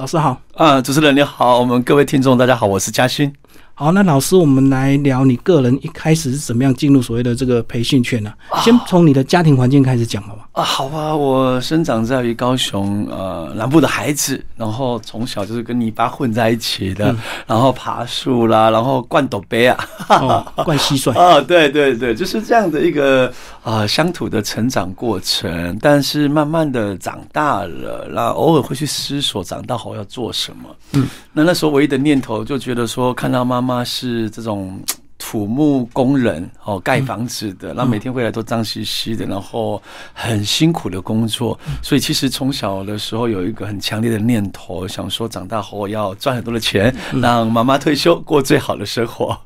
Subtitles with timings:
[0.00, 3.32] 老师好，啊，主持人你好，我们各位听众大家好，我是嘉欣。
[3.74, 10.42] 好，那老师，我们来聊你个人一开始是怎么样进入所谓的这个培训圈呢、先从你的家庭环境开始讲好吗？
[10.50, 17.14] 啊，好吧，我生长在于高雄呃南部的孩子，然后从小就是跟泥巴混在一起的，
[17.46, 19.78] 然后爬树啦，然后灌斗杯啊，
[20.08, 23.32] 哦， 灌蟋蟀，啊，对对对，就是这样的一个
[23.62, 25.78] 啊、乡土的成长过程。
[25.80, 30.76] 但是慢慢的长大了，那偶尔会去思索长大后要做什么。
[30.92, 34.80] 嗯，那那时候唯一的念头就觉得说，看到妈妈是这种。
[35.20, 49.36] 土木工人哦，盖房子的，然后每天回来都脏兮兮的，然后很辛苦的工作，所以其实从小的时候有一个很强烈的念头，想说长大后要赚很多的钱，让妈妈退休过最好的生活。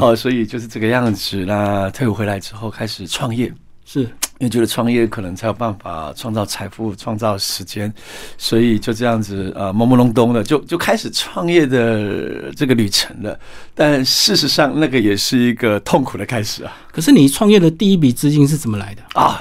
[0.00, 1.44] 哦，所以就是这个样子。
[1.44, 3.52] 那退伍回来之后开始创业，
[3.84, 4.08] 是
[4.40, 7.92] 因为觉得创业可能才有办法创造财富、创造时间，
[8.38, 13.38] 所以就这样子呃朦朦胧胧的就就开始创业的这个旅程了。
[13.74, 19.02] 但事实上，那个也是一个痛苦的开始啊可是你创业的第一笔资金是怎么来的？
[19.12, 19.40] 啊！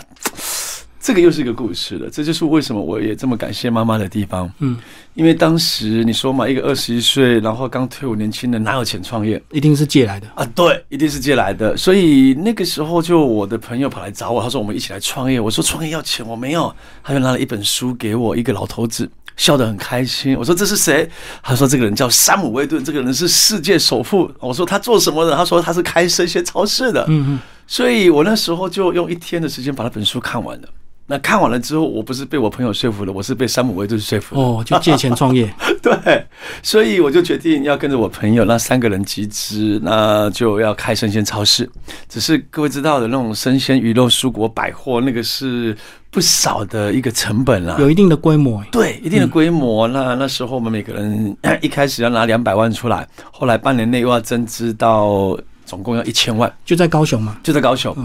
[1.09, 4.47] 这个又是一个故事了，这就是为什么我也这么感谢妈妈的地方。
[4.59, 4.77] 嗯，
[5.15, 9.41] 因为当时你说嘛，一个二十一岁，然后刚退伍年轻人，哪有钱创业？
[9.51, 10.27] 一定是借来的。
[10.35, 11.75] 啊，对，一定是借来的。
[11.75, 15.39] 所以那个时候，就我的朋友跑来找我，他说我们一起来创业。
[15.39, 16.71] 我说创业要钱，我没有。
[17.03, 20.37] 他就拿了一本书给我，一个老头子，笑得很开心。
[20.37, 21.09] 我说这是谁？
[21.41, 24.31] 他说这个人叫山姆威顿，这个人是世界首富。
[24.39, 25.35] 我说他做什么的？
[25.35, 27.03] 他说他是开生鲜超市的。
[27.07, 30.69] 嗯嗯，所以我那时候就用一天的时间把那本书看完了。
[31.11, 34.41] 那看完了之后，我不是被我朋友说服了，我是被山姆威顿说服了。
[34.41, 35.51] 哦，就借钱创业。
[35.81, 36.23] 对，
[36.61, 41.67] 所以我就决定要跟着我朋友那三个人集资，那就要开生鲜超市。
[42.07, 45.75] 只是各位知道的那种生鲜鱼肉蔬果百货，那个是
[46.11, 47.77] 不少的一个成本啦。
[47.79, 48.63] 有一定的规模。
[48.71, 49.87] 对，一定的规模。
[49.87, 57.39] 那那时候我们每个人 一开始要拿两百万出来，后来半年内又要增资到总共要一千万，就在高雄嘛。
[57.41, 57.97] 就在高雄。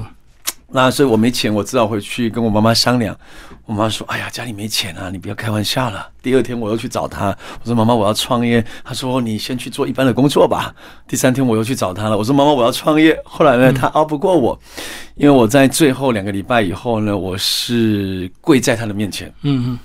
[0.76, 3.16] 那所以我没钱，我只好回去跟我妈妈商量。
[3.64, 7.28] 我妈说：“哎呀，家里没钱啊，你不要开玩笑了。”第二天我又去找她，
[7.62, 10.74] 我说：“妈妈，我要创业。”她说：“你先去做一般的工作吧。”
[11.06, 14.58] 第三天我又去找她了，我说：“妈妈，我要创业。”后来呢，她拗不过我，
[15.14, 19.32] 因为我在最后两个礼拜以后呢，我是跪在她的面前。
[19.42, 19.78] 嗯嗯。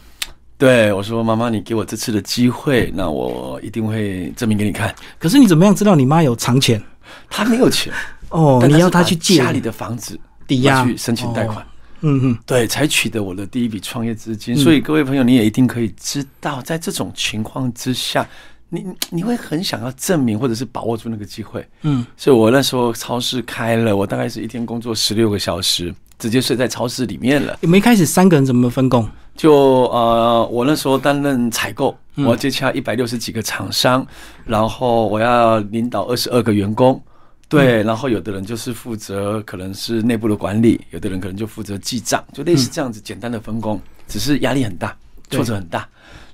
[0.57, 4.93] 对我说：“妈妈，你给我这次的机会，那我一定会证明给你看。
[5.19, 6.83] 可是你怎么样知道你妈有藏钱？
[7.29, 7.93] 她没有钱
[8.29, 11.59] 哦，但你要她去借家里的房子抵押去申请贷款。
[11.59, 11.63] 哦
[12.01, 14.55] 嗯嗯，对，才取得我的第一笔创业资金。
[14.55, 18.25] 所以各位朋友，你也一定可以知道，在这种情况之下，
[18.69, 21.67] 你你你会很想要证明或者是把握住那个机会。
[21.81, 27.57] 嗯，所以我那时候超市开了，我大概是一天工作十六个小时，直接睡在超市里面了。
[27.59, 29.05] 你们一开始三个人怎么分工？
[29.35, 34.07] 就呃，我那时候担任采购，我要接洽一百六十几个厂商，
[34.45, 37.01] 然后我要领导二十二个员工。
[37.49, 44.95] 对，然后有的人就是负责可能是内部的管理，有的人可能就负责记账，就类似这样子简单的分工，只是压力很大，
[45.31, 45.87] 挫折很大。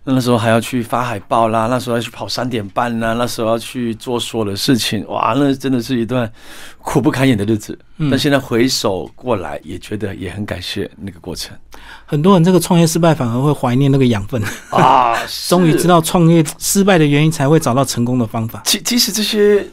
[0.07, 6.31] 那那时候还要去发海报啦，那时候要去跑三点半啦，那时候要去做所有的事情，哇，那真的是一段
[6.77, 7.75] 苦不堪言的日子。
[8.11, 11.57] 但现在回首过来，也觉得也很感谢那个过程
[12.05, 14.39] 很多人这个创业失败反而会怀念那个养分，
[14.69, 15.17] 啊，
[15.49, 18.61] 终于知道创业失败的原因，才会找到成功的方法。
[18.63, 19.65] 其其实这些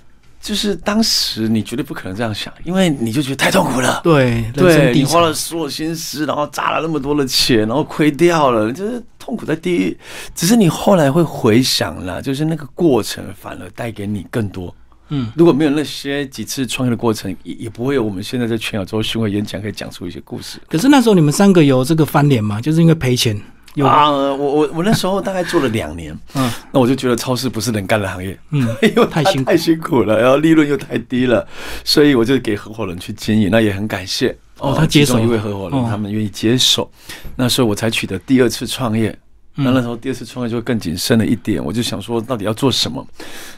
[0.43, 4.01] 就是当时你绝对不可能这样想，因为你就觉得太痛苦了。
[4.03, 9.97] 对，对你花了所有心思，然后砸了那么多的钱，然后亏掉了，就是痛苦在地狱。
[10.35, 14.75] 只是你后来会回想了，就是那个过程反而带给你更多。
[15.11, 20.59] 嗯，如果没有那些几次创业的过程，也也不会有我们现在在全亚洲巡回演讲可以讲出一些故事。
[20.69, 22.61] 可是那时候你们三个有这个翻脸吗？
[22.61, 23.41] 就是因为赔钱
[23.75, 26.51] 有啊，我我我那时候大概做了两年，嗯。
[26.71, 29.51] 那我就觉得超市不是能干的行业，嗯 因为太辛苦。
[29.51, 31.47] 太辛苦了，然后利润又太低了，
[31.85, 35.87] 所以我就给合伙人去经营，那也很感谢哦他接手一位合伙人，哦。
[35.89, 36.91] 他们愿意接手，
[37.35, 39.09] 那时候我才取得第二次创业。
[39.57, 39.65] 嗯。
[39.65, 43.07] 那那时候第二次创业就更谨慎了一点，我就想说到底要做什么。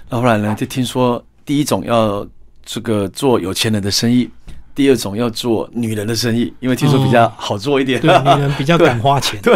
[0.08, 2.26] 那后来呢，就听说第一种要
[2.64, 4.30] 这个做有钱人的生意，
[4.74, 8.00] 第二种要做女人的生意，因为听说比较好做一点。
[8.00, 9.40] 对女人比较 敢花钱。
[9.40, 9.54] 对，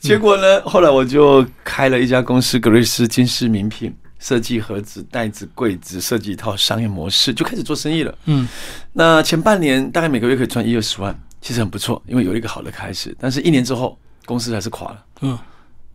[0.00, 8.12] 结果呢，后来我就开了一家公司，格瑞斯金饰名品，设计盒子、袋子、柜子，设计一套商业模式，就开始做生意了。
[8.24, 8.48] 嗯，
[8.92, 13.14] 那前半年大概每个月可以赚一二十万，其实很不错，因为有一个好的开始。
[13.20, 15.04] 但是一年之后，公司还是垮了。
[15.20, 15.38] 嗯，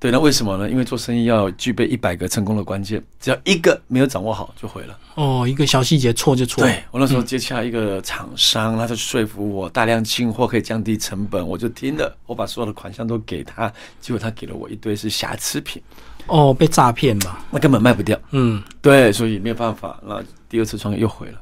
[0.01, 0.67] 对，那为什么呢？
[0.67, 4.97] 因为做生意要具备一百个成功的关键，只要一个没有掌握好，就毁了。
[5.13, 6.63] 哦，一个小细节错就错。
[6.63, 15.79] 对我那时候接洽一个厂商，他就说服我大量进货可以降低成本，我就听了，我把所有的款项都给他，结果他给了我一堆是瑕疵品。
[16.25, 17.45] 哦，被诈骗吧？
[17.51, 18.19] 那根本卖不掉。
[18.31, 20.19] 嗯，对，所以没有办法，那
[20.49, 21.39] 第二次创业又毁了。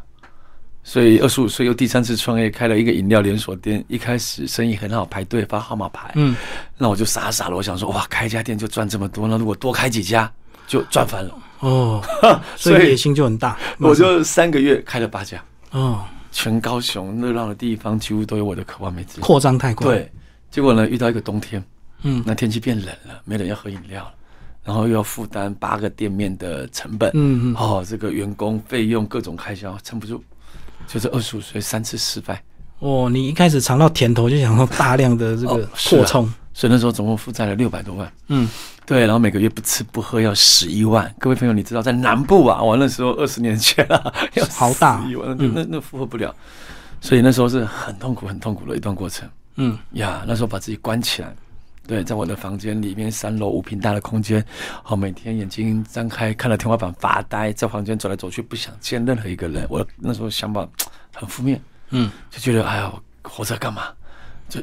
[0.84, 3.84] 所以二十五岁又第三次创业，开了一个饮料连锁店。
[3.88, 6.12] 一开始生意很好，排队发号码牌。
[6.16, 6.36] 嗯，
[6.78, 10.32] 那我就傻傻的，我想说，哇，开一家店就赚这么多，那如果多开几家
[10.68, 11.38] 就赚翻了。
[11.60, 12.02] 哦，
[12.56, 13.58] 所以野心就很大。
[13.78, 15.44] 我就三个月开了八家。
[15.72, 19.20] 哦，全高雄热闹的地方几乎都有我的渴望美资。
[19.22, 19.86] 扩张太快。
[19.86, 20.12] 对，
[20.50, 21.64] 结果呢，遇到一个冬天，
[22.04, 24.14] 嗯，那天气变冷了，没人要喝饮料了，
[24.64, 30.24] 然后又要负担八个店面的成本，嗯嗯，哦，这个员工费用各种开销撑不住，
[30.92, 32.42] 就是二十五岁三次失败。
[32.80, 36.34] 哦，你一开始尝到甜头，就想要大量的这个哦啊扩充。
[36.52, 38.50] 所以那时候总共负债了六百多万，嗯，
[38.86, 41.14] 对，然后每个月不吃不喝要十一万。
[41.18, 46.36] 各位朋友，你知道在南部啊，我那时候二十年前啊， 要好大11万，那嗯那那负荷不了，
[47.00, 49.30] 所以那时候是很痛苦、很痛苦的一段过程。
[49.56, 51.34] 嗯，呀，那时候把自己关起来，
[51.90, 54.46] 对，在我的房间里面，三楼五平大的空间，
[54.84, 59.66] 好，每天眼睛张开看着天花板发呆，在房间走来走去，不想见任何一个人。
[59.72, 60.70] 我那时候想法
[61.16, 61.60] 很负面，
[61.90, 62.94] 嗯，就觉得哎呀，
[63.24, 63.88] 活着干嘛？
[64.48, 64.62] 就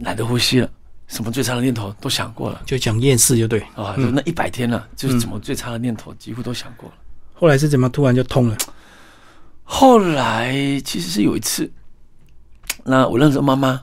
[0.00, 0.70] 懒得呼吸了，
[1.06, 3.60] 什么最差的念头都想过了就讲厌世就对。
[3.74, 6.94] 啊，就那一百天了，就是怎么最差的念头几乎都想过了。
[7.32, 8.56] 后来是怎么突然就通了？
[9.64, 10.52] 后来
[10.84, 11.72] 其实是有一次，
[12.84, 13.82] 那我认识妈妈，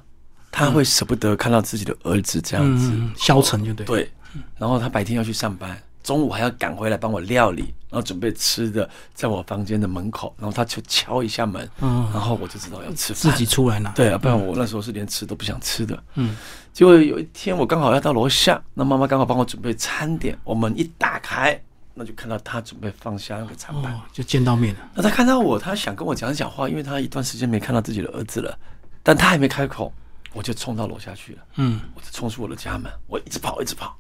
[0.56, 2.90] 她会舍不得看到自己的儿子这样子。
[2.94, 3.86] 嗯，消沉就对。
[3.86, 4.12] 对，
[4.58, 13.38] 然后他白天要去上班，中午还要赶回来帮我料理，然后准备吃的，在我房间的门口，然后他就敲一下门，嗯然后我就知道要吃饭自。
[13.38, 13.90] 己出来拿。
[13.92, 16.02] 对啊，不然我那时候是连吃都不想吃的。
[16.14, 16.38] 嗯，
[16.72, 21.62] 结果有一天我刚好要到楼下，那妈妈刚好帮我准备餐点，我门一打开，
[21.94, 23.94] 那就看到他准备放下那个餐盘。
[23.94, 24.80] 哦，就见到面了。
[24.96, 28.58] 那他看到我，他想跟我讲讲话，因为他一段时间没看到自己的儿子了，
[29.04, 29.92] 但他还没开口，
[30.36, 31.44] 我就冲到楼下去了。
[31.56, 33.98] 嗯，我就冲出我的家门，我一直跑，一直跑，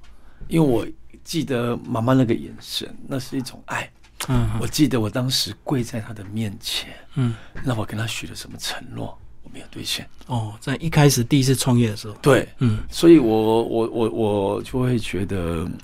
[0.47, 0.85] 因为我
[1.23, 3.89] 记得妈妈那个眼神，那是一种爱。
[4.27, 10.07] 嗯我记得我当时跪在她的面前，嗯，那我跟她许了什么承诺，我没有兑现。
[10.27, 15.77] 哦，在一开始第一次创业的时候，对，嗯所以我我我我就会觉得嗯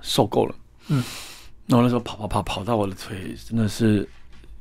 [0.00, 0.54] 受够了。
[0.88, 1.02] 嗯，
[1.66, 4.08] 那我那时候跑跑跑跑到我的腿真的是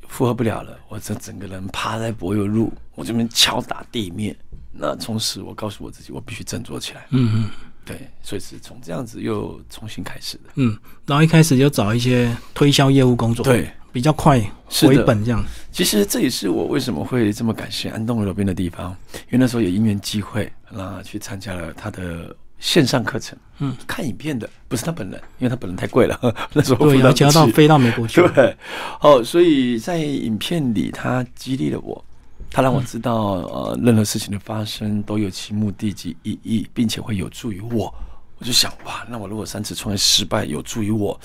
[0.07, 4.35] 负荷不了了，我这整个人趴在柏油路，我这边敲打地面。
[4.71, 7.05] 那从此我告诉我自己，我必须振作起来。
[7.09, 7.49] 嗯嗯
[7.83, 10.43] 对，所以是从这样子又重新开始的。
[10.55, 14.39] 嗯，然后一开始就找一些推销业务工作，，对，比较快
[14.69, 15.43] 是回本这样。
[15.71, 23.37] 其实这也是我为什么会这么感谢安东罗宾的地方，因为那时候有因缘机会，那去参加了他的线上课程。
[23.57, 26.17] 嗯，看影片的不是他本人，因为他本人太贵了，
[26.53, 28.21] 那时候对，要不起到飞到美国去。
[28.29, 28.55] 对，
[29.01, 32.05] 哦，所以在影片里，他激励了我，
[32.51, 37.93] 他让我知道，呃，任何事情的发生都有其目的及意义，并且会有助于我。
[38.37, 41.17] 我就想，哇，那我如果三次创业失败，有助于我，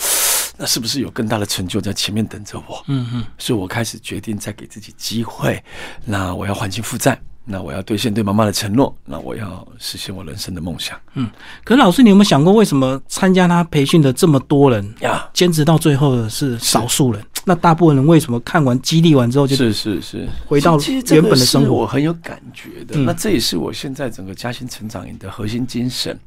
[0.57, 2.85] 那是不是有更大的成就在前面等着我？
[2.87, 5.63] 嗯嗯，所以我开始决定再给自己机会，
[6.05, 11.29] 那我要还清负债，那我要兑现对妈妈的承诺，那我要实现我人生的梦想嗯
[11.65, 15.29] 可是老师，你有没有想过，为什么参加他培训的这么多人，呀！
[15.33, 17.25] 坚持到最后的是少数人？
[17.49, 21.73] 那大部分人为什么看完激励完之后就是是是，回到其实这原本的生活？
[21.73, 22.99] 我很有感觉的。
[22.99, 23.05] 嗯。
[23.05, 26.19] 那这也是我现在整个嘉兴成长营的核心精神。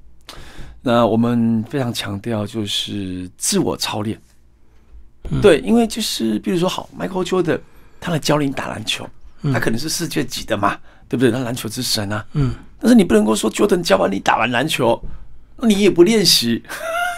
[0.82, 4.18] 那我们非常强调就是自我操练，
[5.30, 5.42] 嗯。
[5.42, 7.60] 对，因为就是比如说好，Michael Jordan
[8.00, 9.06] 他来教你打篮球，
[9.42, 9.52] 嗯。
[9.52, 10.78] 他可能是世界级的嘛，
[11.10, 11.30] 对不对？
[11.30, 12.56] 他篮球之神啊，嗯。
[12.80, 15.04] 但是你不能够说 Jordan 教完你打完篮球，
[15.58, 16.64] 那你也不练习，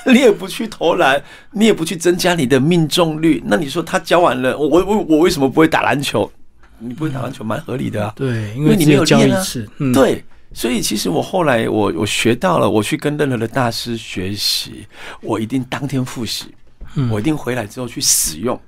[0.12, 6.32] 你也不去投篮，你也不去增加你的命中率，那你说他教完了，我我我我为什么不会打篮球？
[6.80, 10.24] 你不会打篮球蛮合理的啊，对，因因为你没有教练啊一次，嗯，对。
[10.54, 14.86] 所以其实我后来我我学到了，我去跟任何的大师学习，
[15.22, 16.54] 我一定当天复习，
[16.96, 18.60] 嗯我一定回来之后去使用，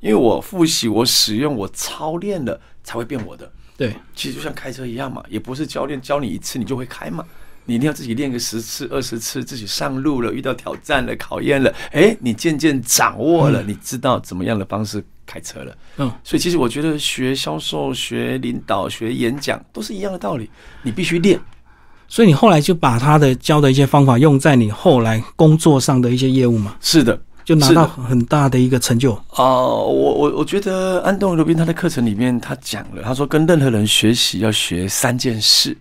[0.00, 3.48] 因为我复习、我使用、我操练了，才会变我的。
[3.76, 7.24] 对，其实就像开车一样嘛，也不是教练教你一次你就会开嘛，
[7.68, 15.76] 你一定要自己练个十次、二十次，自己上路了，遇到挑战了、考验了，哎，你渐渐掌握了，你知道怎么样的方式开车了。
[15.98, 20.48] 嗯，所以其实我觉得学销售、学领导、学演讲都是一样的道理，
[20.82, 21.38] 你必须练。
[22.08, 29.12] 所以你后来就把他的教的一些方法用在你后来工作上的一些业务嘛，是的，就拿到很大的一个成就。
[29.32, 35.76] 哦，我我我觉得安东罗宾他的课程里面他讲了，他说跟任何人学习要学三件事，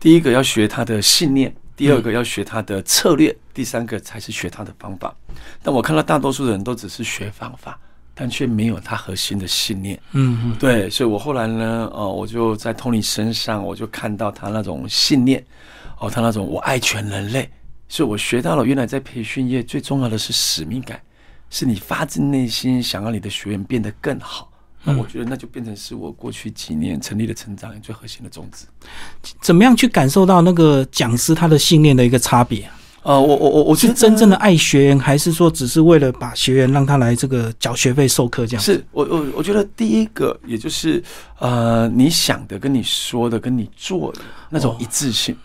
[0.00, 5.14] 第一个要学他的信念，第二个要学他的策略，第三个才是学他的方法。
[5.62, 7.78] 但我看到大多数的人都只是学方法，
[8.14, 10.00] 但却没有他核心的信念。
[10.12, 15.44] 嗯嗯对，所以我后来呢，呃，我就在 Tony 身上，我就看到他那种信念，
[15.98, 17.48] 哦，他那种我爱全人类，
[17.88, 21.00] 所以我学到了，原来在培训业最重要的是使命感，
[21.50, 24.50] 是你发自内心想要你的学员变得更好。
[24.84, 28.64] 那我觉得那就变成是我过去几年成立的成长最核心的宗旨。
[29.40, 32.68] 怎么样去感受到那个讲师他的信念的一个差别？
[33.02, 38.62] 呃，我我我我是真正的爱学员，还是说只是为了把学员让他来这个缴学费授课这样？
[38.62, 41.02] 是我我我觉得第一个，也就是
[41.38, 44.20] 呃，你想的跟你说的跟你做的
[44.50, 45.36] 那种一致性。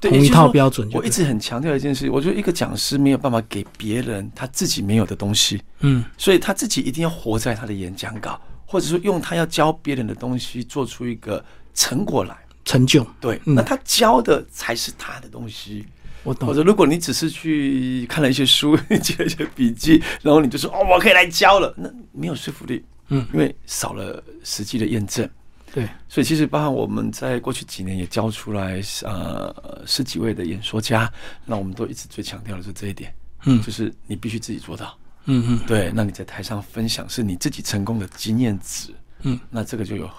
[0.00, 13.02] 同一套标准，我一直很强调一件事，我觉得一个讲师没有办法给别人他自己没有的东西，嗯，所以他自己一定要活在他的演讲稿，或者说用他要教别人的东西做出一个成果来，成就。
[13.18, 15.86] 对，那他教的才是他的东西。
[16.22, 16.46] 我懂。
[16.46, 25.26] 或者如果你只是去看了一些书，记 了一些笔记，然后你就说哦，我可以来教了，那没有说服力，嗯，因为少了实际的验证。
[25.72, 31.10] 对，所以其实包含我们在过去几年也教出来呃十几位的演说家，
[31.46, 33.14] 那我们都一直最强调的是这一点，
[33.46, 34.98] 嗯，就是你必须自己做到，
[35.28, 38.92] 嗯嗯，对，那你在台上分享是你自己成功的经验值，
[39.22, 40.10] 嗯，那这个就有。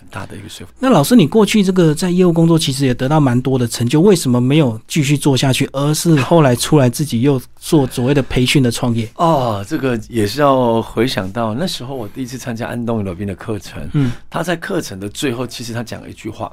[0.00, 0.72] 很大的一个说服。
[0.78, 9.10] 那老师，你过去这个在业务工作其实也得到蛮多的成就，为什么没有继续做下去，而是后来出来自己又做所谓的培训的创业？
[9.16, 13.90] 哦，这个也是要回想到那时候我第一次参加安东尼罗宾的课程。
[13.92, 16.52] 嗯，他在课程的最后，其实他讲了一句话，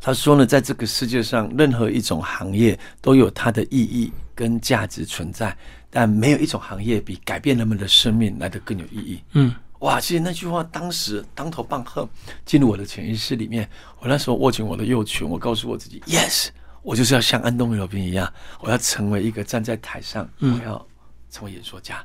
[0.00, 5.56] 他说呢，在这个世界上，任何一种行业都有它的意义跟价值存在，
[5.96, 9.22] 但没有一种行业比改变人们的生命来的更有意义。
[9.32, 9.54] 嗯。
[9.78, 9.98] 哇！
[9.98, 12.06] 其实那句话当时当头棒喝，
[12.44, 13.66] 进入我的潜意识里面。
[14.00, 16.48] 我那时候握紧我的右拳，我告诉我自己：Yes，
[16.82, 20.86] 我就是要像安东尼罗宾一样，我要成为一个站在台上，我要
[21.30, 22.04] 成为演说家。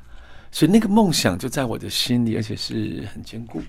[0.50, 3.60] 所以那个梦想就在我的心里，而且是很坚固。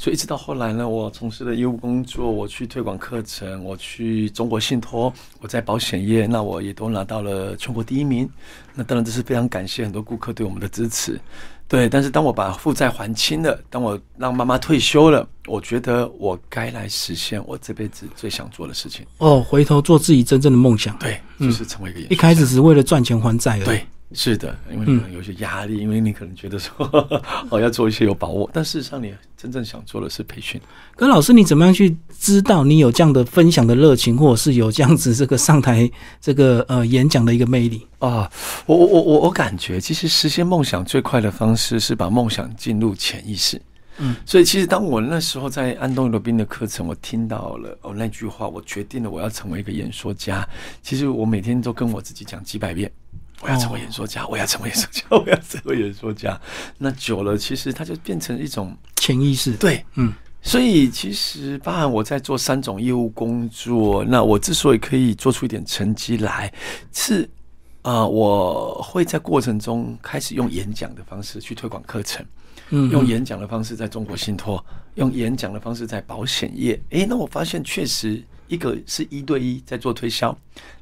[0.00, 8.30] 所以一直到后来呢，我从事的业务工作，我去推广课程，我去中国信托，我在保险业，那我也都拿到了全国第一名。
[8.74, 11.20] 那当然这是非常感谢很多顾客对我们的支持。
[11.66, 19.04] 对，但是当我把负债还清了，当我让妈妈退休了，我觉得我该来实现我这辈子最想做的事情。
[19.18, 20.96] 哦，回头做自己真正的梦想。
[20.98, 22.00] 对，就是成为一个。
[22.02, 23.64] 一开始是为了赚钱还债而已。
[23.64, 23.86] 对。
[24.14, 26.72] 是的，因为可能有些压力，因为你可能觉得说
[27.50, 30.58] 哦要做一些有把握，但事实上你真正想做的是培训。
[30.96, 35.90] 可老师，你怎么样去知道你有这样的分享的热情，或者是有这样子这个上台
[36.22, 38.30] 这个呃演讲的一个魅力啊？
[38.64, 43.60] 我我我我我感觉，其实实现梦想最快的方式是把梦想进入潜意识。
[43.98, 50.48] 嗯，所以其实当我那时候在安东尼罗宾的课程，我听到了哦那句话，我决定了我要成为一个演说家。
[50.82, 52.90] 其实我每天都跟我自己讲几百遍。
[53.40, 56.40] 我要成为演说家，我要成为演说家， 我要成为演说家。
[56.78, 59.52] 那久了，其实它就变成一种潜意识。
[59.52, 60.12] 对，嗯。
[60.40, 66.50] 所以其实，包含我在做三种业务工作，那我之所以可以做出一点成绩来，
[66.92, 67.28] 是
[67.82, 72.24] 啊，我会在过程中开始用演讲的方式去推广课程，
[72.70, 74.64] 嗯，用演讲的方式在中国信托，
[74.94, 76.80] 用演讲的方式在保险业。
[76.90, 80.36] 诶，那我发现确实一个是一对一在做推销，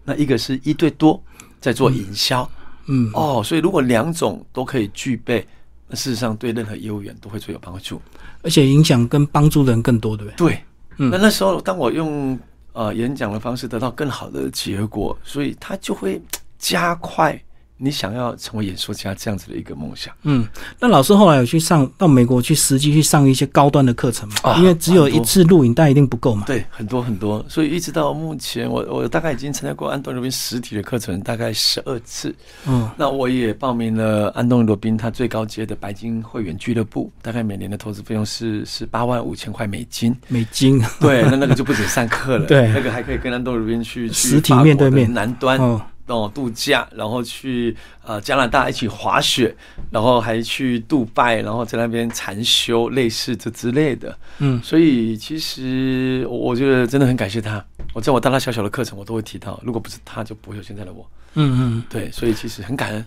[0.05, 1.21] 那一个是一对多。
[1.61, 2.49] 在做营销，
[2.87, 5.47] 嗯，哦，所以如果两种都可以具备，
[5.89, 8.01] 那事实上对任何业务员都会最有帮助，
[8.43, 10.49] 而且影响跟帮助的人更多，对不对？
[10.49, 10.65] 对，
[10.99, 12.39] 嗯，那那时候当我用
[12.73, 16.21] 呃演讲的方式得到更好的结果，所以他就会
[16.59, 17.41] 加快。
[17.79, 20.47] 你想要成为演说家这样子的一个梦想，嗯，
[20.81, 24.57] 那老师后来有去上到美国去实际去上一些高端的课程嘛？
[24.57, 26.45] 因为只有一次录影带一定不够嘛。
[26.47, 32.35] 对，很多很多，所以一直到目前，我我大概已经参加过安东尼罗宾实体的课程大概十二次。
[32.67, 40.17] 嗯，那我也报名了安东尼罗宾他最高阶的白金会员俱乐部，大概每年的投资费用是是八万五千块美金。
[40.29, 40.83] 美金？
[40.99, 45.59] 对，那那个就不止上课了， 对，那个还可以跟安东尼罗宾去实体面对面南端。
[45.59, 49.55] 哦，度假，然后去呃加拿大一起滑雪，
[49.91, 54.17] 然后还去杜拜，然后在那边禅修，类似这之类的。
[54.39, 57.65] 嗯，所以其实我觉得真的很感谢他。
[57.93, 61.05] 我在我大大小小的课程，我都会提到，如果不是他，就不会有现在的我。
[61.35, 63.05] 嗯嗯，对，所以其实很感恩。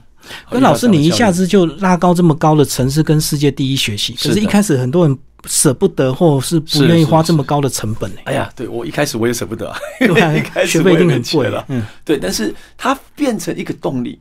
[0.49, 5.17] 跟老师，你一下子就拉高这么高的城市，跟世界第一学习，可是一开始很多人。
[5.45, 8.17] 舍不得，或是不愿意花这么高的成本呢？
[8.25, 11.63] 哎呀，对我一开始我也舍不得， 一开始学费一定很贵了。
[11.69, 14.19] 嗯，对，但是它变成一个动力。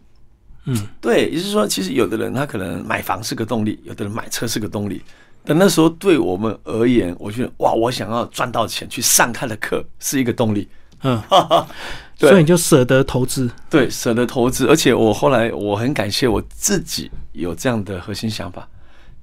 [0.66, 5.02] 嗯，对，也就是说，其实有的人他可能买房是个动力，有的人买车是个动力。
[5.44, 10.68] 但那时候对我们而言，我觉得哇，我想要赚到钱去上他的课是一个动力。
[11.04, 11.22] 嗯，
[12.18, 14.66] 所以你就舍得投资，对，舍得投资。
[14.66, 18.68] 而且我后来我很感谢我自己有这样的核心想法。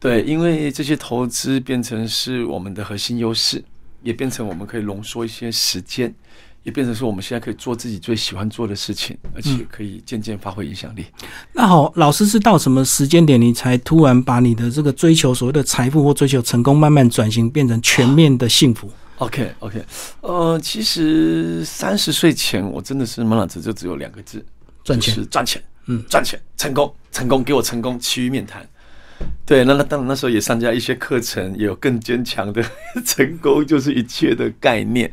[0.06, 3.64] 对，因为这些投资变成是我们的核心优势，
[4.04, 6.14] 也变成我们可以浓缩一些时间，
[6.62, 11.08] 也变成是我们现在可以做自己最喜欢做的事情，而且可以渐渐发挥影响力。
[11.54, 19.84] 那好，老师是到什么时间点，你才突然把你的这个追求所谓的财富或追求成功，慢慢转型变成全面的幸福？OK OK，
[20.22, 24.46] 呃，其实三十岁前我真的是满脑子就只有两个字，
[24.84, 28.64] 赚钱就是赚钱，嗯赚钱，成功，成功，给我成功，其余面谈。
[29.45, 32.63] 对，那那当然那时候也参加一些课程，也有更坚强的
[33.05, 35.12] 成功就是一切的概念。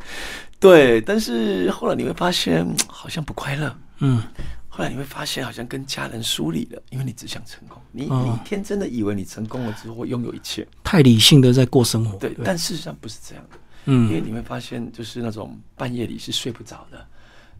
[0.58, 4.22] 对，但是后来你会发现嗯好像不快乐，嗯，
[4.68, 8.24] 后来你会发现好像跟家人疏离了，因为你只想成功，你哦。
[8.24, 12.16] 你天真的以为你成功了之后会拥有一切，太理性的在过生活。
[12.18, 13.58] 对，但事实上不是这样的。
[13.86, 14.08] 嗯。
[14.08, 17.06] 因为嗯你会发现，就是那种半夜里是睡不着的，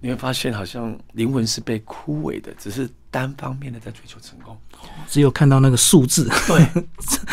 [0.03, 4.55] 你会发现好像灵魂是被枯萎的，只是单方面的在追求成功。
[5.09, 6.83] 只有看到那个数字，对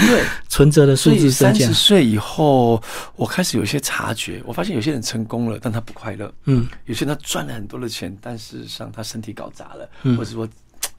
[0.07, 1.73] 对， 存折的数字三十。
[1.73, 2.81] 岁以后，
[3.15, 10.47] 我开始有一些察觉，我发现有些人成功了，但他不快乐；嗯有些人他赚了很多的钱，但事实上他身体搞砸了，嗯或者说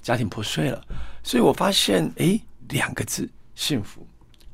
[0.03, 0.85] 家庭破碎了。
[1.23, 4.05] 所以我发现，诶，两个字：幸福。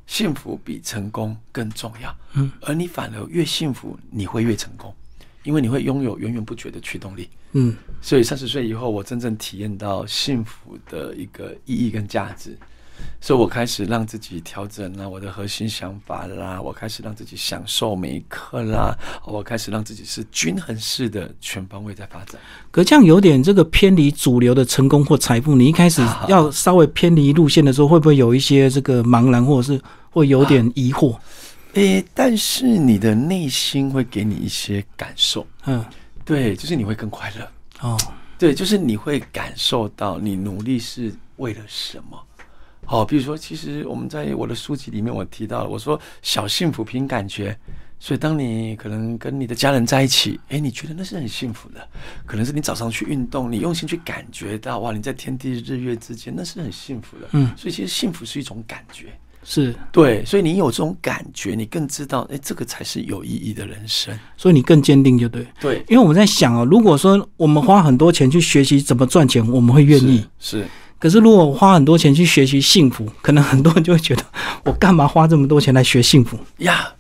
[0.06, 2.14] 幸福比成功更重要。
[2.35, 4.94] 嗯，而你反而越幸福，你会越成功，
[5.47, 7.29] 因为你会拥有源源不绝的驱动力。
[7.53, 12.55] 嗯所以三十岁以后，我真正体验到幸福的一个意义跟价值，
[13.21, 22.38] 所以我开始让自己调整了我的核心想法啦，我开始让自己享受每一刻啦，我开始让自己是均衡式的全方位在发展。
[22.71, 31.17] 可这样有点这个偏离主流的成功或财富，你一开始要稍微偏离路线的时候，会不会有一些这个茫然，或者是会有点疑惑？
[31.76, 35.85] 诶，但是你的内心会给你一些感受，嗯，
[36.25, 37.47] 对，就是你会更快乐。
[37.83, 37.99] 哦，
[38.38, 42.18] 对，就是你会感受到你努力是为了什么。
[42.87, 47.54] 好，比如说，其实我们在我的书籍里面，我提到了，我说小幸福凭感觉。
[47.99, 51.87] 所以，当你可能跟你的家人在一起，诶，你觉得那是很幸福的。
[52.25, 57.28] 可能是你早上去运动，你用心去感觉到，哇，你在天地日月之间，那是很幸福的。
[57.33, 59.18] 嗯所以其实幸福是一种感觉。
[59.49, 64.13] 是，对，所以你有这种感觉，你更知道，诶，这个才是有意义的人生。
[64.37, 65.47] 所以你更坚定就对。
[65.61, 70.19] 对，因为我们在想哦，如果说我们花很多钱去学习怎么赚钱，我们会愿意。
[70.41, 70.67] 是是
[70.99, 74.25] 可是如果花很多钱去学习幸福，可能很多人就会觉得，
[74.65, 76.37] 我干嘛花这么多钱来学幸福？
[76.59, 76.93] 呀。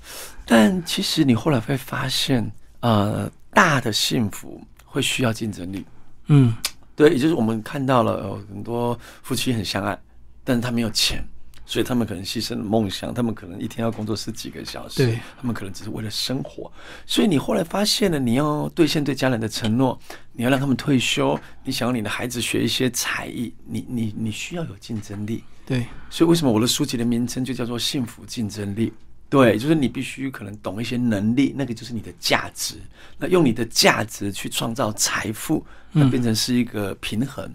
[0.44, 5.84] 但其实你后来会发现，呃，大的幸福会需要竞争力。
[6.28, 6.54] 嗯
[6.94, 9.98] 对，也就是我们看到了，呃，很多夫妻很相爱，
[10.44, 11.22] 但是他没有钱，
[11.66, 16.70] 所以他们可能牺牲了梦想，他们可能一天要工作十几个小时，对，他们可能只是为了生活。
[17.04, 19.98] 所以你后来发现了，你要兑现对家人的承诺，
[20.32, 25.42] 你要让他们退休，你想要你的孩子学一些才艺，你你你需要有竞争力。
[25.66, 28.88] 对，所以为什么我的书籍的名称就叫做《幸福竞争力》？
[29.28, 32.76] 对，就是你必须可能懂一些能力，那个就是你的价值。
[33.18, 37.52] 那用你的价值去创造财富，那变成是一个平衡。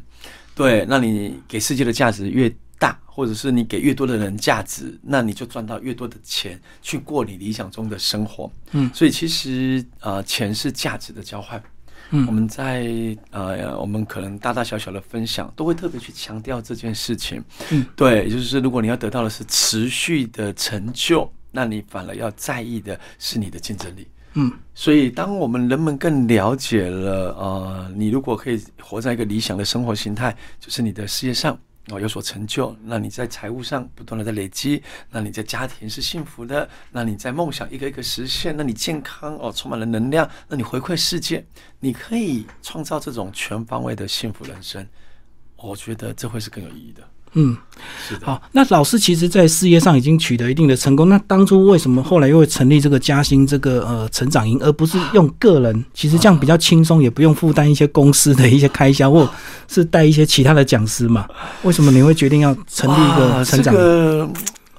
[0.54, 8.52] 对，那你给世界的价值越大，或者是你给越多的人价值，那你就赚到越多的钱，去过你理想中的生活。
[8.72, 11.62] 嗯所以其实呃，钱是价值的交换。
[12.10, 12.88] 嗯我们在
[13.30, 17.42] 呃，我们可能大大小小的分享，都会特别去强调这件事情。
[17.70, 24.08] 嗯，对，就是如果你要得到的是持续的成就，那你反而要在意的是你的竞争力。
[24.34, 41.44] 嗯所以，当我们人们更了解了，呃，你如果可以活在一个理想的生活形态，就是你的事业上哦有所成就，那你在财务上不断的在累积，那你在家庭是幸福的，那你在梦想一个一个实现，那你健康哦充满了能量，那你回馈世界，
[41.80, 44.88] 你可以创造这种全方位的幸福人生。
[45.58, 47.11] 我觉得这会是更有意义的。
[47.34, 47.56] 嗯，
[48.08, 48.42] 是的，好。
[48.52, 55.86] 那老师其实，在事业上已经取得一定的成功，那当初为什么后来又会成立这个嘉兴这个呃成长营，而不是用个人？
[55.94, 59.30] 其实这样比较轻松，也不用负担一些公司的一些开销，或
[59.68, 61.26] 是带一些其他的讲师嘛？
[61.64, 63.80] 为什么你会决定要成立一个成长营？
[63.80, 64.30] 这个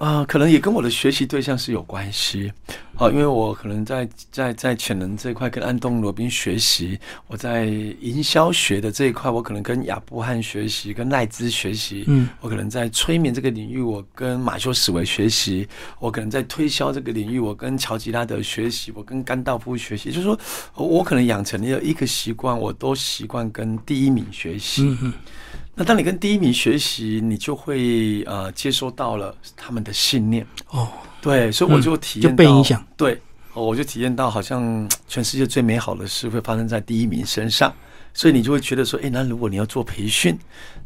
[0.03, 2.53] 啊、可能也跟我的学习对象是有关系。
[2.97, 12.03] 啊，因为我可能在在在潜能这一块跟安东罗宾学习，我在营销学的这一块，我可能跟亚布汉学习，跟赖兹学习。
[12.09, 15.65] 嗯，我可能在催眠这个领域，我跟马修史维学习；
[16.01, 20.11] 我可能在推销这个领域，我跟乔吉拉德学习，我跟甘道夫学习。
[20.11, 20.37] 就是说，
[20.75, 24.97] 我可能养成了一个习惯，我都习惯跟第一名学习。
[25.75, 30.87] 那当你跟第一名学习，你就会呃接收到了他们的信念，哦，
[31.21, 33.21] 对，所以我就体验到、就被影响，对，
[33.55, 37.75] 哦我就体验到好像全世界最美好的事会发生在第一名身上，
[38.13, 40.39] 所以你就会觉得说，诶，那如果你要做培训，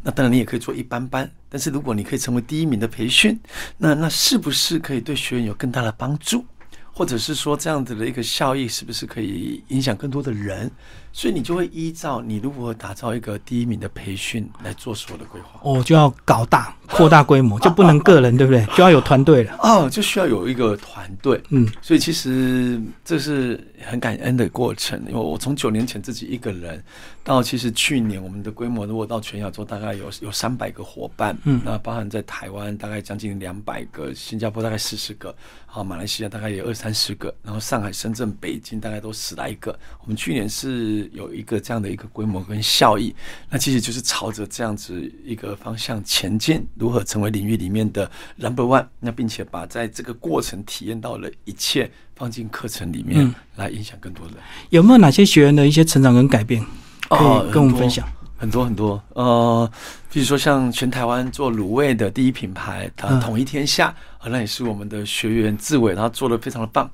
[0.05, 3.38] 那当然你也可以做一般般，但是如果你可以成为第一名的培训，
[3.77, 6.44] 那那是不是可以对学员有更大的帮助？
[6.92, 10.70] 或者是说这样子的一个效益是不是可以影响更多的人？
[11.16, 15.59] 所以你就会依照你如何打造一个第一名的培训来做所有的规划。
[15.62, 18.62] 哦，就要搞大、扩大规模，就不能个人，对不对？
[18.76, 19.57] 就要有团队了。
[19.62, 21.42] 哦，就需要有一个团队。
[21.48, 26.85] 嗯，所以其实这是很感恩的过程，因为我从九年前自己一个人，
[27.24, 39.74] 到其实去年我们的规模如果到全亚洲大概有有三百个伙伴，嗯那包含在台湾大概将近两百个，新加坡大概四十个，好，马来西亚大概有二三十个，然后上海、深圳、北京大概都十来个。
[40.02, 43.14] 我们去年是有一个这样的一个规模跟效益，
[43.51, 54.37] 那其实就是朝着这样子一个方向前进，如何成为领域里面的 number one，那并且把在这个过程体验到了一切放进课程里面，嗯来影响更多人。
[54.71, 56.64] 有没有哪些学员的一些成长跟改变
[57.09, 58.07] 可以跟我们分享？
[58.38, 59.71] 很多很多，呃，
[60.12, 63.87] 比如说像全台湾做卤味的第一品牌，它嗯统一天下，
[64.19, 66.90] 啊，那也是我们的学员志伟，他做的非常的棒。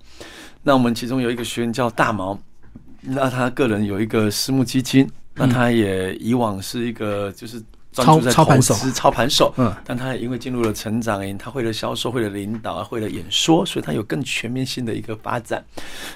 [0.63, 2.41] 那我们其中有一个学员叫大毛，
[3.03, 7.63] 那他个人有一个私募基金，那他也以往是一个就是
[7.93, 15.63] 专注在操操盘手投资操盘手，嗯但他也因为进入了成长营，他会了销售，会了领导，会了演说，所以他有更全面性的一个发展。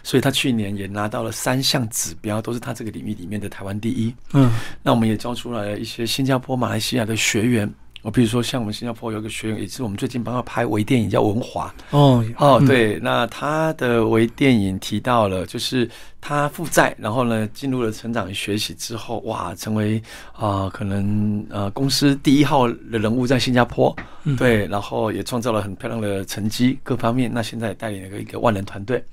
[0.02, 4.14] 所以他去年也拿到了三项指标，都是他这个领域里面的台湾第一。
[4.32, 4.50] 嗯
[4.82, 7.70] 那我们也教出来了一些新加坡、马来西亚的学员。
[8.06, 11.74] 我比如说，像我们新加坡有一个学员，也是我们最近帮他拍微电影，叫文华。
[11.90, 15.90] 哦哦，嗯对，那他的微电影提到了，就是
[16.20, 20.00] 他负债，然后呢进入了成长学习之后，哇，成为
[20.34, 23.92] 啊、可能呃公司第一号的人物在新加坡，
[24.22, 27.28] 嗯对，然后也创造了很漂亮的成绩，各方面。
[27.34, 29.04] 那现在也带领了一个万人团队。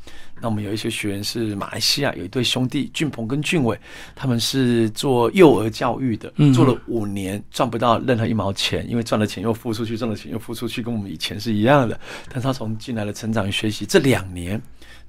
[0.41, 3.79] 那我们有一些学员是马来西亚有一对兄弟俊鹏跟俊伟，
[4.13, 11.97] 他们是做幼儿教育的，嗯做了五年赚不到任何一毛钱，因为赚了钱又付出去，赚了钱又付出去，跟我们以前是一样的。
[12.27, 14.61] 但是他从进来的成长与学习这两年，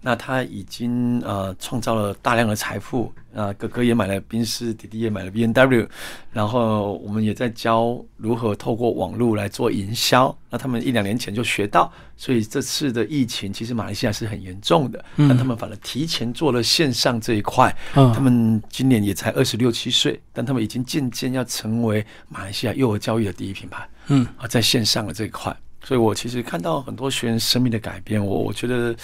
[0.06, 5.88] 那他已经呃创造了大量的财富啊、哥哥也买了宾士，弟弟也买了 B N W，
[6.30, 10.36] 然后我们也在教如何透过网络来做营销。
[10.50, 17.74] 那他们一两年前就学到，所以这次的疫情其实马来西亚是很严重的，嗯但他们反而提前做了线上这一块。
[17.96, 23.88] 嗯他们今年也才二十六七岁，但他们已经渐渐要成为马来西亚幼儿教育的第一品牌。
[24.08, 28.94] 嗯啊，在线上的这一块，所以我其实看到很多学员生命的改变，我我觉得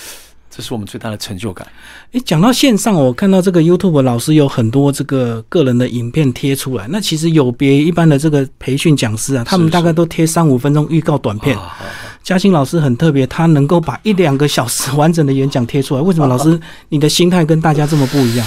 [0.50, 1.66] 这是我们最大的成就感。
[2.12, 11.56] 诶，讲到线上，我看到这个 YouTube 老师有很多这个个人的影片贴出来，那其实有别一般的这个培训讲师啊，他们大概都贴三五分钟预告短片。
[12.22, 16.02] 嘉兴老师很特别，他能够把一两个小时完整的演讲贴出来。
[16.02, 18.46] 为什么老师你的心态跟大家这么不一样？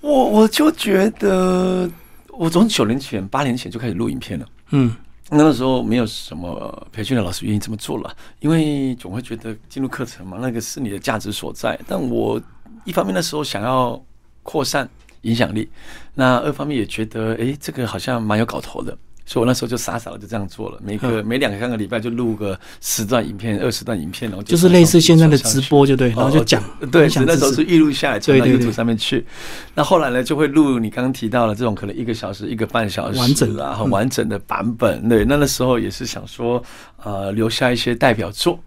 [0.00, 1.90] 我我就觉得，
[2.28, 4.46] 我从九年前、八年前就开始录影片了。
[4.70, 4.94] 嗯
[5.30, 11.78] 那个时候没有什么培训的老师愿意这么做了，因为总会觉得进入课程嘛，那个是你的价值所在。
[11.86, 12.40] 但我
[12.84, 14.02] 一方面那时候想要
[14.42, 14.88] 扩散
[15.22, 15.68] 影响力，
[16.14, 18.96] 那二方面也觉得，诶，这个好像蛮有搞头的。
[19.28, 29.26] 所以我那时候就傻傻的就这样做了，每个每两三个礼拜就录个十段影片、二十段影片，然后就是类似现在的直播，就对，然后就讲，哦对，分享那时候是预录下来传到对对对 YouTube 上面去。
[29.74, 35.06] 那后来呢，就会录你刚刚提到的这种可能一个小时、一个半小时完整的啊，嗯很完整的版本。
[35.06, 36.62] 对，那那时候也是想说，
[37.04, 38.58] 呃，留下一些代表作。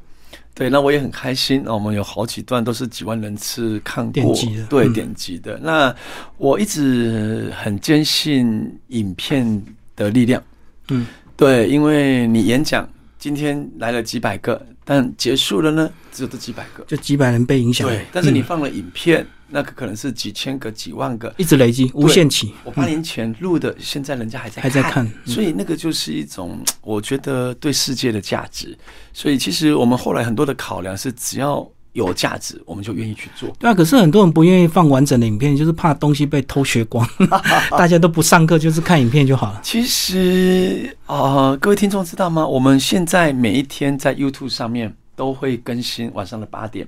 [0.54, 1.64] 对，那我也很开心。
[1.66, 5.58] 那我们有好几段都是几万人次看过，点击的对，嗯点击的。
[5.62, 5.96] 那
[6.38, 10.44] 我一直很坚信影片的力量。
[10.92, 16.84] 嗯，对，因为你演讲今天来了几百个，但结束了呢，只有这几百个。
[16.86, 17.88] 就几百人被影响。
[17.88, 21.34] 对，但是你嗯放了影片，那个可能是几千个、几万个。
[21.38, 22.54] 一直累积，无限期。
[22.64, 28.78] 我八年前录的，现在人家还在还在看嗯所以那个就是一种我觉得对世界的价值。
[29.14, 33.50] 所以其实我们后来很多的考量是，只要有价值，我们就愿意去做。
[33.60, 37.08] 对啊，可是很多人不愿意放完整的影片，就是怕东西被偷学光，
[37.72, 39.60] 大家都不上课，就是看影片就好了。
[39.64, 41.16] 其实啊、
[41.52, 42.46] 呃各位听众知道吗？
[42.48, 46.88] 我们现在每一天在 YouTube 上面都会更新晚上的八点，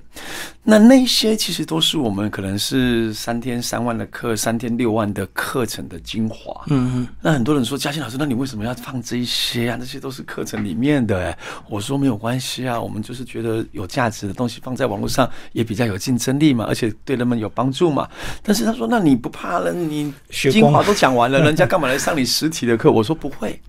[0.64, 6.64] 那那些其实都是我们可能是三天三万的课，三天六万的课程的精华。
[6.66, 9.76] 嗯嗯，那很多人说，嘉欣老师，那你为什么要放这一些啊？
[9.78, 11.16] 那些都是课程里面的。
[11.16, 11.38] 哎，
[11.70, 18.08] 我说没有关系啊，我们就是觉得有价值的东西放在网络上也比较有竞争力嘛，而且对人们有帮助嘛。
[18.42, 19.72] 但是他说，那你不怕了？
[19.72, 22.90] 你精华都讲完了，人家干嘛来上你实体的课？
[22.90, 23.60] 我说不会，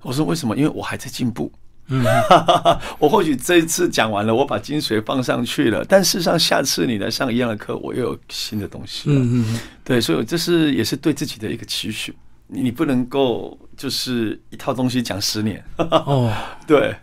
[0.00, 0.56] 我说为什么？
[0.56, 1.52] 因为我还在进步。
[1.88, 2.04] 嗯，
[2.98, 9.16] 我或许这一次讲完了，我把精髓放上去了，但事实上下次你来上一样的课，我又有新的东西了。
[9.16, 12.14] 嗯嗯，对，所以这是也是对自己的一个期许。
[12.48, 16.32] 你你不能够就是一套东西讲十年，哦，
[16.66, 16.94] 对，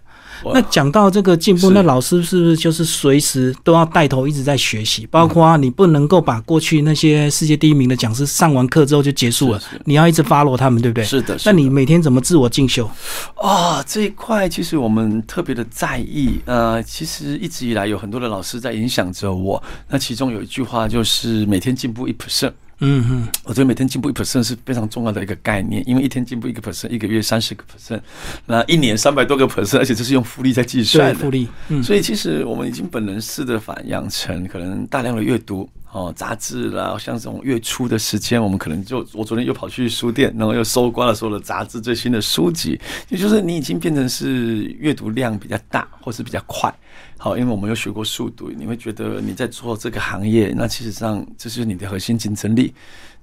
[0.54, 5.08] 那讲到这个进步，那老师是不是就是随时都要带头一直在学习？
[5.12, 11.04] 包括你不能够把过去那些世界第一名的讲师上完课之后就结束了是是，你要一直 follow 他们，对不对？
[11.04, 12.90] 是的，是的那你每天怎么自我进修？
[13.36, 16.40] 啊、这一块其实我们特别的在意。
[16.46, 19.62] 呃，其实一直以来有很多的老师在影响着我。
[19.90, 22.52] 那其中有一句话就是每天进步一 percent。
[22.86, 28.02] 嗯哼，我觉得每天进步一 percent 是非常重要的一个概念，因为一天进步一个 percent，一个月三十个 percent，
[28.46, 31.16] 那一年三百多个 percent，而且这是用复利在计算，的。
[31.20, 46.74] 复利，嗯，所以其实我们已经本能式的反养成，可能大量的阅读哦，杂志啦，像这种月初的时间，我们可能就我昨天又跑去书店，然后又搜刮了所有的杂志最新的书籍，也就是你已经变成是阅读量比较大，或是比较快。
[47.24, 52.74] 好，因为我们有学过速读，你会觉得你在做这个行业，那其实上这是你的核心竞争力。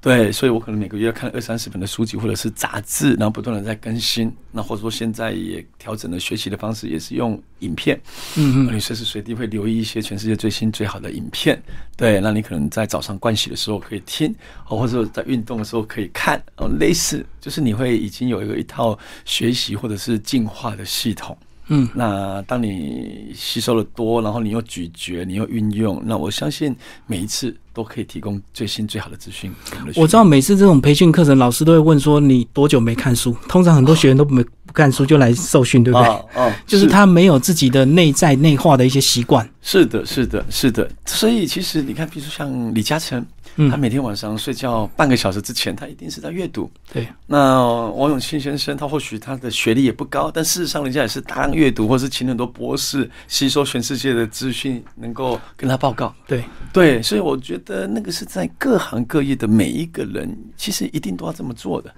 [0.00, 4.34] 对，所以我可能每个月要看二三十本的书籍或者是杂志，然后不断的在更新。
[4.50, 8.00] 那或者说现在也调整了学习的方式，也是用影片。
[8.38, 11.62] 嗯你随时随地会留意一些全世界最新最好的影片。
[11.94, 14.34] 对，那你可能在早上盥洗的时候可以听，
[14.66, 16.42] 哦，或者在运动的时候可以看。
[16.56, 21.36] 哦，类似就是你会已经有一个一套学习或者是进化的系统。
[21.72, 26.74] 嗯，那当你吸收的多，然后你又咀嚼，你又运用，那我相信
[27.06, 29.52] 每一次都可以提供最新最好的资讯
[29.94, 33.34] 我知道每次这种培训课程，老师都会问说你多久没看书？
[33.48, 36.08] 通常很多学员都没不看书就来受训，对不对？
[36.08, 39.48] 哦哦，就是他没有自己的内在内化的一些习惯。
[39.62, 40.90] 是的，是的，是的。
[41.06, 43.24] 所以其实你看，比如说像李嘉诚，
[43.56, 46.70] 嗯他每天晚上睡觉半个小时之前，他一定是在阅读。
[46.92, 56.14] 对，那王永庆先生，他或许他的学历也不高，但事实上人家也是大量阅读，或是请很多博士吸收全世界的资讯，能够跟他报告。
[56.26, 61.92] 对，对，所以我觉得那个是在各行各业的每一个人，其实一定都要这么做的。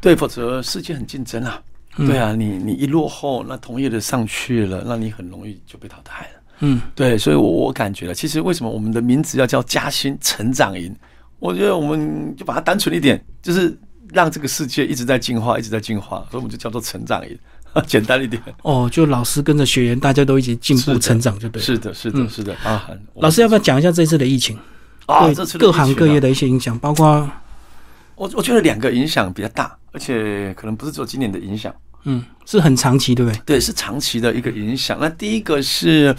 [0.00, 1.60] 对，否则世界很竞争啊。
[1.96, 6.37] 对啊，你你一落后，那同业的上去了，那你很容易就被淘汰了。
[6.60, 10.94] 嗯，对，所以我我感觉了，其实为什么我们的名字要叫嘉兴成长营？
[11.38, 13.78] 我觉得我们就把它单纯一点，就是
[14.12, 17.38] 让这个世界一直在进化，一直在进化，所以我们就叫做成长营，
[17.86, 18.42] 简单一点。
[18.62, 21.64] 哦，就老师跟着学员，大家都一起进步成长，就对了。
[21.64, 22.54] 是的，是的，嗯是的。
[22.64, 24.58] 啊，老师要不要讲一下这次的疫情
[25.58, 27.30] 各行各业的一些影响，包括
[28.16, 31.72] 我我觉得两个影响比较大，而且可能不是只有今年的影响，
[32.10, 33.40] 嗯，是很长期，对不对？
[33.44, 34.96] 对，是长期的一个影响。
[34.98, 36.14] 那第一个是，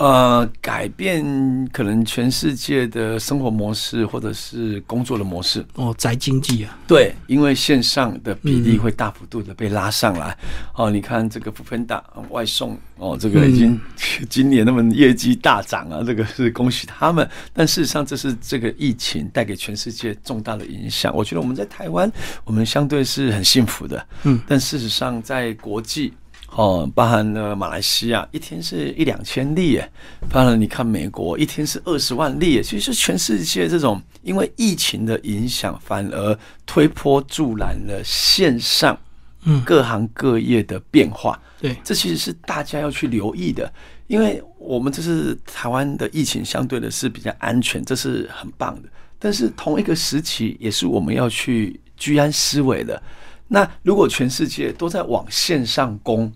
[0.00, 1.22] 呃，改变
[1.70, 5.62] 可能全世界的生活模式或者是工作的模式。
[5.74, 10.34] 哦，宅经济啊，对，因为线上的比例嗯会大幅度的被拉上来。
[10.74, 13.80] 哦，你看这个福芬达外送哦，这个已经、嗯
[14.30, 17.28] 今年他们业绩大涨啊，这个是恭喜他们。
[17.52, 21.14] 但事实上，这是这个疫情带给全世界重大的影响。
[21.14, 22.10] 我觉得我们在台湾，
[22.44, 24.06] 我们相对是很幸福的。
[24.22, 26.14] 嗯，但事实上，在国际。
[26.56, 29.92] 哦，包含了马来西亚一天是一两千例耶，
[30.28, 38.98] 包含你看美国一天是二十万例耶，其实全世界这种因为疫情的影响，反而推波助澜了线上
[39.44, 41.40] 嗯，各行各业的变化。
[41.60, 43.72] 对，这其实是大家要去留意的，
[44.06, 48.88] 因为我们这是台湾的疫情相对的是比较安全，这是很棒的。
[49.18, 53.00] 但是同一个时期，也是我们要去居安思危的。
[53.46, 56.30] 那如果全世界都在往线上攻，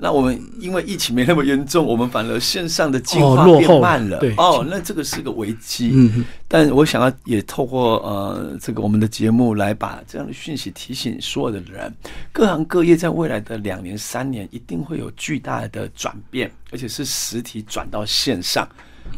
[0.00, 4.18] 那我们因为疫情没那么严重，我们反而线上的进化变慢了。
[4.18, 5.90] 对哦，那这个是个危机。
[5.92, 11.92] 嗯嗯但我想要也透过呃这个我们的节目来把这样的讯息提醒所有的人，
[12.32, 18.68] 各行各业在未来的两年三年一定会有巨大的转变，而且是实体转到线上。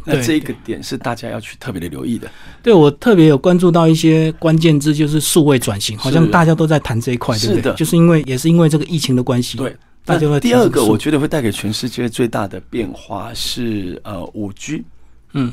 [0.05, 2.31] 那这一个点是大家要去特别的留意的。
[2.62, 7.57] 对我特别有关注到一些关键字，就是数位转型，好像大家都在谈这一块，对不对？
[7.57, 14.85] 是的就是因为也是因为这个疫情的关系，对，那第二个，我觉得会带给全世界最大的变化是呃五 G。
[15.33, 15.53] 嗯，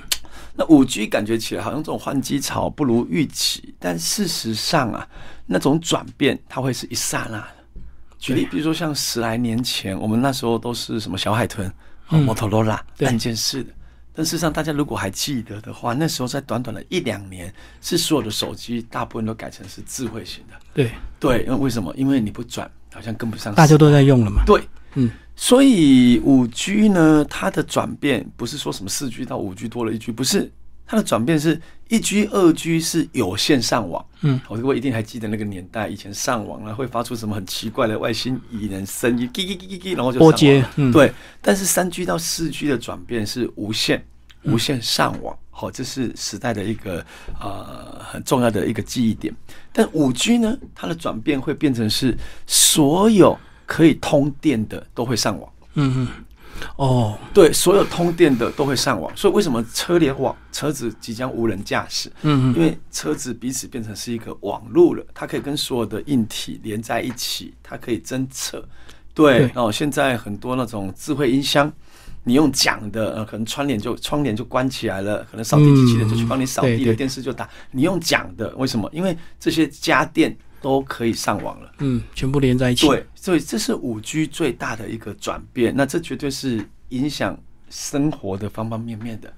[0.56, 5.08] 那五 G 感觉起来好像这种换机潮不如预期，但事实上啊，
[5.46, 7.48] 那种转变它会是一刹那的。
[8.18, 11.72] 举例，比如说像十来年前，我们那时候都是什么小海豚、
[12.10, 13.72] 摩托罗拉对按键式的。
[14.14, 20.56] 但事实上，大家如果还记得的话，那时候在短短的一两年，是所有的手机大部分都改成是智慧型的。
[20.74, 21.94] 对，对，因为为什么？
[21.96, 23.54] 因为你不转，好像跟不上。
[23.56, 24.44] 大家都在用了嘛。
[24.46, 24.62] 对，
[24.96, 30.52] 嗯，所以五 G 呢，它的转变不是说什么四 G 到五 G 多了一 G，不是，
[30.86, 34.06] 它的转变是一 G、二 G 是有线上网。
[34.22, 44.04] 嗯，我各位一定还记得那个年代，以前上网呢会发出什么很奇怪的外星蚁人声音，叽叽叽叽叽，然后就上网拨接嗯对，但是三 G 到四 G 的转变是无线。
[44.44, 47.06] 无线上网，好、这是时代的一个
[47.42, 49.36] 呃很重要的一个记忆点。
[49.80, 52.14] 但五 G 呢，它的转变会变成是
[52.46, 55.50] 所有可以通电的都会上网。
[55.76, 56.08] 嗯嗯，
[56.76, 59.10] 哦，对，所有通电的都会上网。
[59.16, 62.12] 所以为什么车联网车子即将无人驾驶？
[62.24, 68.62] 嗯嗯，因为车子彼此变成是一个网路了，它可以跟所有的硬体连在一起，它可以侦测。
[69.14, 71.72] 对对哦，现在很多那种智慧音箱，
[72.30, 77.50] 你用讲的，呃，可能窗帘就窗帘就关起来了，可能扫地机器人就去帮你扫地了，嗯对对电视就打。
[77.72, 78.88] 你用讲的，为什么？
[78.94, 81.72] 因为这些家电都可以上网了。
[81.80, 82.88] 嗯，全部连在一起。
[82.88, 87.36] 对，所以这是五 G 最大的一个转变，那这绝对是影响
[87.72, 89.34] 生活的方方面面的。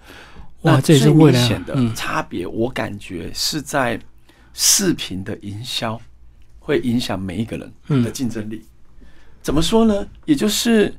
[0.62, 3.98] 那哇这也是最未来啊明显的嗯差别，我感觉是在
[4.54, 5.98] 视频的营销
[6.60, 8.62] 会影响每一个人嗯的竞争力。
[9.42, 10.06] 怎么说呢？
[10.26, 10.94] 也就是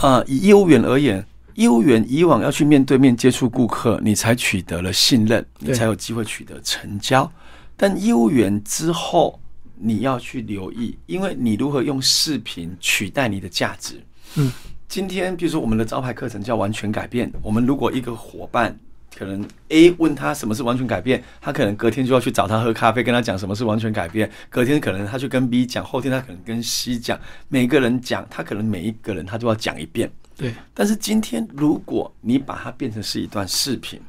[0.00, 7.30] 啊，以业务员而言，业务员以往要去面对面接触顾客，你才取得了信任，你才有机会取得成交。
[7.76, 9.40] 但业务员之后，
[9.76, 14.00] 你要去留意，因为你如何用视频取代你的价值。
[14.36, 14.52] 嗯，
[14.88, 18.78] 今天比如说我们的招牌课程叫完全改变，我们如果一个伙伴。
[19.18, 24.30] 可能 A 问他什么是完全改变，他可能隔天就要去找他喝咖啡，跟他讲什么是完全改变。
[24.48, 30.08] 隔天可能他去跟 B 讲，后天他可能跟 C 讲，每个人讲，他可能每一个人他都要讲一遍。
[30.36, 34.00] 对，但是今天如果你把它变成是一段视频，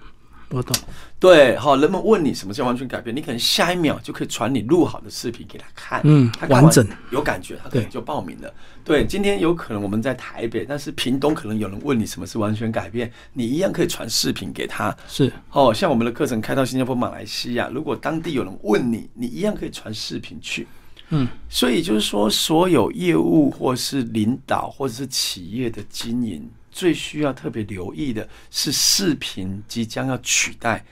[0.50, 0.76] 我懂。
[1.20, 8.54] 对，好，人们问你什么叫完全改变，你可能下一秒就可以传你录好的视频给他看，嗯他完完整有感觉，他可对能就报名了。
[8.84, 14.96] 对，今天有可能我们在台北，但是屏东可能有人问你什么是完全改变，你一样可以传视频给他。
[15.08, 20.68] 是，哦，像我们的课程开到新加坡、马来西亚，如果当地有人问你，你一样可以传视频去。
[21.10, 26.48] 嗯，所以就是说，所有业务或是领导或者是企业的经营，
[26.80, 30.86] 最需要特别留意的是视频即将要取代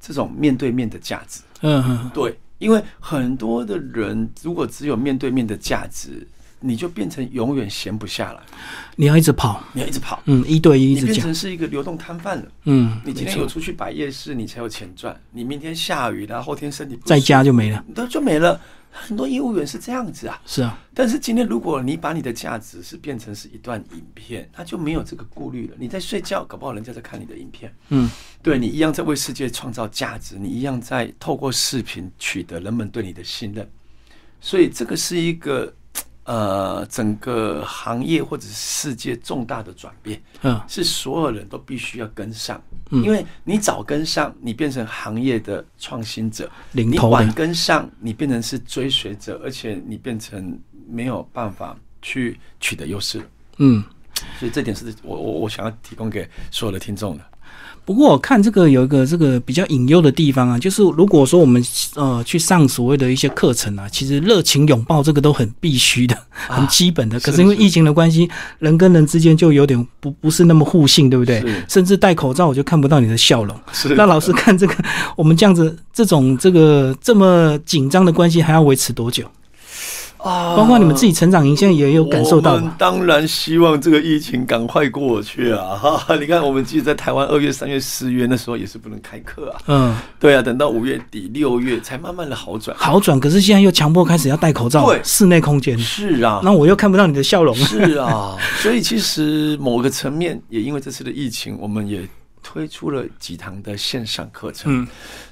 [0.00, 1.40] 这种面对面的价值。
[1.60, 6.26] 嗯嗯，对，因为很多的人如果只有面对面的价值，
[6.58, 8.42] 你就变成永远闲不下来，
[8.96, 12.48] 你要一直跑，你要一直跑，嗯，一对一一直讲，你变成是一个流动摊贩了。
[12.64, 17.84] 嗯，你今天有出去摆夜市，你才有钱赚；你明天下雨了，后天身体不在家就没了。
[17.94, 18.60] 都就没了。
[19.00, 25.76] 很多业务员是这样子啊，是啊，但是今天如果你把你的价值是变成是一段影片，他就没有这个顾虑了。
[25.78, 28.10] 你在睡觉，搞不好人家在看你的影片，嗯，
[28.42, 33.68] 对你一样在为世界创造价值，你一样在透过视频取得人们对你的信任。
[34.40, 35.74] 所以这个是一个
[36.28, 40.22] 呃整个行业或者是世界重大的转变。
[40.42, 53.24] 嗯，是所有人都必须要跟上，嗯因为你早跟上，你变成行业的创新者；领头你晚，跟上，你变成是追随者，而且你变成没有办法去取得优势了。
[53.56, 53.82] 嗯。
[54.38, 57.24] 所以这点是我我我想要提供给所有的听众的。
[57.88, 67.18] 不过我看这个有一个这个比较隐忧的地方啊，就是如果说我们呃去上所谓的一些课程啊，其实热情拥抱这个都很必须的、很基本的。
[67.20, 71.42] 可是因为疫情的关系，人跟人之间就有点不不是那么互信，对不对？
[71.66, 73.58] 甚至戴口罩我就看不到你的笑容。
[73.72, 74.74] 是那老师看这个，
[75.16, 79.24] 我们这样子这种这个这么紧张的关系还要维持多久？
[80.18, 82.74] 啊包括你们自己成长营现在也有感受到我们吧？
[82.78, 85.78] 当然希望这个疫情赶快过去啊！
[85.80, 89.60] 哈哈，你看，我们记得在台湾二月、三月、四月那时候也是不能开课啊。
[89.66, 92.76] 嗯，对啊，等到五月底、六月才慢慢的好转。
[92.76, 97.54] 好转，可是现在又强迫开始要戴口罩对，室内空间，是啊，那我又看不到你的笑容。
[97.54, 102.00] 是啊，所以其实某个层面也因为这次的疫情，我们也
[102.42, 104.82] 推出了几堂的线上课程。
[104.82, 104.88] 嗯，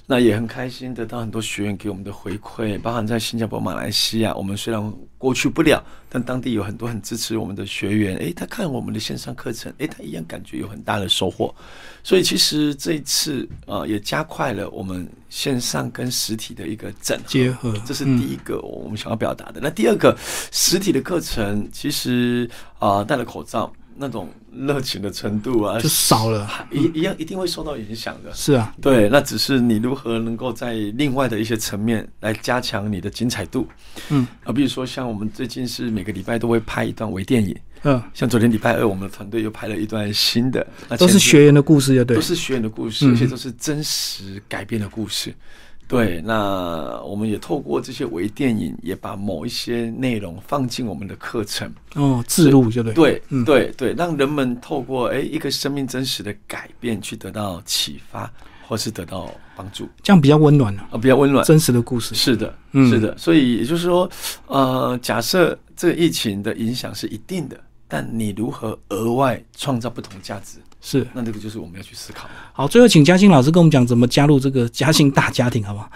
[0.06, 8.16] 那也很开心得到很多学员给我们的回馈，包含在新加坡、马来西亚，我们虽然过去不了，但当地有很多很支持我们的学员。
[8.16, 11.54] 诶，他看我们的线上课程，诶，他一样感觉有很大的收获。
[12.02, 19.60] 所以其实这一次啊、呃也加快了我们线上跟实体的一个整合结合这是第一个我们想要表达的。
[19.60, 20.16] 那第二个，
[20.52, 24.28] 实体的课程其实啊、戴了口罩那种
[24.66, 28.32] 热情的程度啊，就少了一一样一定会受到影响的。
[28.32, 33.66] 是啊，对，那只是你如何能够在另外的一些层面来加强你的精彩度。
[34.08, 42.22] 嗯啊，比如说像我们最近是每个礼拜都会拍一段微电影，嗯，像昨天礼拜二，我们的团队又拍了一段新的，那都是学员的故事，就对都。
[42.22, 45.34] 是学员的故事，嗯而且都是真实改编的故事。
[45.88, 51.72] 对，那我们也透过这些微电影，也把某一些内容放进我们的课程。
[51.94, 52.92] 哦，自录就对。
[52.92, 58.28] 对，嗯对，对，让人们透过哎一个生命真实的改变，去得到启发，
[58.66, 61.44] 或是得到帮助这样比较温暖了，啊，比较温暖。
[61.44, 62.14] 真实的故事。
[62.16, 64.10] 是的，嗯是的，所以也就是说，
[64.48, 67.56] 呃，假设这个疫情的影响是一定的，
[67.88, 70.58] 但你如何额外创造不同价值？
[70.80, 72.28] 是，那这个就是我们要去思考。
[72.52, 75.90] 好，最后请嘉欣老师跟我们讲怎么加入这个嘉兴大家庭，好不好？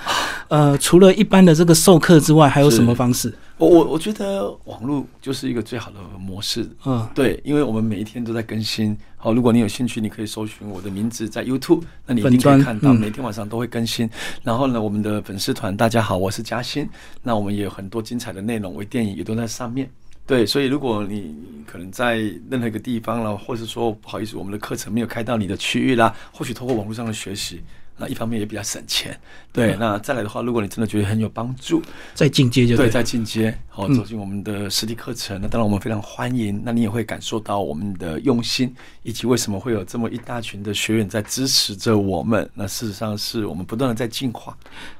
[0.49, 3.32] 呃，除了一般的这个授课之外，还有什么方式？
[3.57, 6.68] 我我我觉得网络就是一个最好的模式。
[6.86, 8.97] 嗯，对，因为我们每一天都在更新。
[9.16, 14.11] 好，如果你有兴趣，你可以搜寻我的名字在 YouTube，那你一定可以看到，每天晚上都会更新。
[14.43, 16.88] 然后呢，我们的粉丝团，大家好，我是嘉欣。
[17.22, 19.88] 那我们也有很多精彩的内容，微电影也都在上面。
[20.26, 21.34] 对，所以如果你
[21.66, 22.18] 可能在
[22.48, 27.60] 任何一个地方了，或者说不好意思，我们的课程没有开到你的区域啦，或许通过网络上的学习。
[28.01, 29.14] 那一方面也比较省钱，
[29.53, 29.76] 对。
[29.78, 31.82] 那再来的话，如果你真的觉得很有帮助，
[32.14, 35.38] 再进阶就对，再进阶，好走进我们的实体课程。
[35.40, 36.62] 那当然我们非常欢迎。
[36.64, 42.48] 那你也会感受到我们的用心，以及为什么会有这么一大群的学员在支持着我们。
[42.55, 44.57] 那事实上是我们不断的在进化。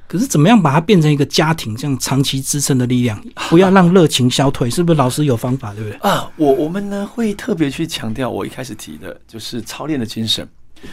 [0.07, 5.97] 可是怎么样把它变成一个家庭，这样长期支撑的力量，不要让热情消退，是不是老师有方法，对不对？
[5.99, 10.47] 啊，我我们呢会特别去强调，我一开始提的就是操练的精神。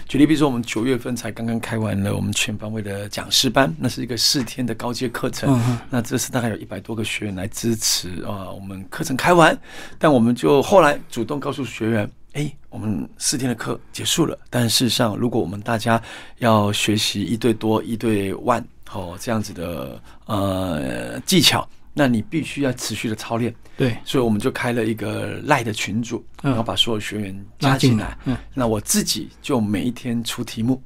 [0.08, 5.60] 举例，比如说我们九月份才刚刚开完了我们全方位的讲师班，那是一个四天的高阶课程。
[5.90, 8.50] 那这次大概有一百多个学员来支持啊。
[8.50, 9.58] 我们课程开完，
[9.98, 14.38] 但我们就后来主动告诉学员：，哎，我们四天的课结束了。
[14.50, 16.00] 但事实上，如果我们大家
[16.38, 21.68] 要学习一对多、一对万哦这样子的呃技巧。
[21.94, 28.16] 那你必须要持续的操练，对，所以我们就开了一个赖的群组，然后把所有学员加进来。
[28.24, 30.80] 嗯，那我自己就每一天出题目，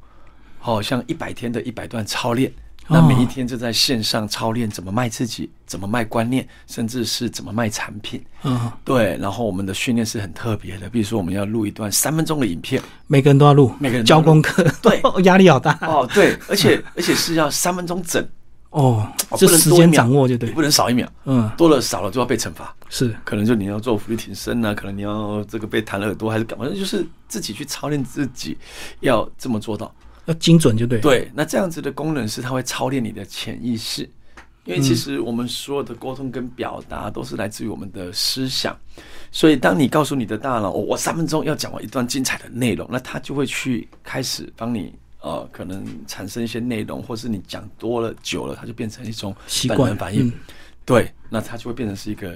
[0.58, 2.50] 好像一百天的一百段操练，
[2.88, 8.24] 那每一天就在线上操练怎么卖自己，怎么卖观念，甚至是怎么卖产品。
[8.42, 9.16] 嗯，对。
[9.18, 15.78] 然后我们的训练是很特别的，比如说我们要录一段三分钟的影片，每个人都要录，每个人交功课，对， 压力好大。
[15.82, 18.26] 哦，对，而且而且是要三分钟整。
[18.72, 19.06] 哦，
[19.36, 21.06] 这时间掌握就对，不能少一秒。
[21.26, 22.74] 嗯，多了少了就要被惩罚。
[22.88, 26.66] 是，可能就你要做俯卧撑啊，可能你要这个被弹了耳朵还是干嘛？
[26.68, 28.56] 就是自己去操练自己，
[29.00, 29.94] 要这么做到，
[30.24, 30.98] 要精准就对。
[31.00, 34.08] 对，那这样子的功能是它会操练你的潜意识，
[34.64, 38.74] 因为其实我们所有的沟通跟表达都是来自于我们的思想，
[39.30, 44.94] 所以当你告诉你的大脑，我三分钟要讲完一段精彩的内容，那它就会去开始帮你。
[45.22, 49.34] 呃，可能产生一些内容，或是你讲多了久了，它就变成一种
[49.68, 50.32] 本能反应。
[50.84, 52.34] 对，那它就会变成是一个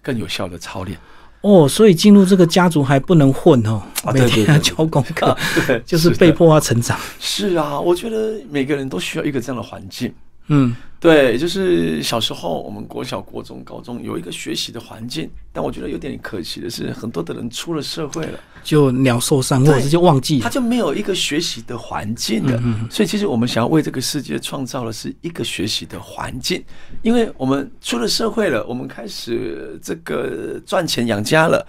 [0.00, 0.96] 更有效的操练。
[1.40, 3.82] 哦，所以进入这个家族还不能混哦，
[4.12, 5.36] 每天要交功课，
[5.66, 6.98] 对，就是被迫要成长。
[7.20, 10.12] 是啊，我觉得每个人都需要一个这样的环境。
[10.48, 22.60] 嗯，对，就是小时候我们国小、国中、高中有一个学习的环境，但我觉得有点可惜的是，很多的人出了社会了，就鸟兽散，或者是就忘记，他就没有一个学习的环境了。
[22.90, 26.64] 所以，其实我们想要为这个世界创造的是一个学习的环境，
[27.02, 31.66] 因为我们出了社会了，我们开始这个赚钱养家了，